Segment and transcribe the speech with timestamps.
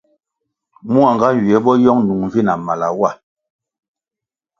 [0.91, 3.11] Mua nga nywie bo yong nung vi na mala wa.